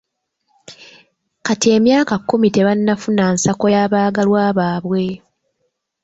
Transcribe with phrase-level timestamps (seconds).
[1.45, 5.05] Kati emyaka kkumi tebannafuna nsako y'abaagalwa baabwe.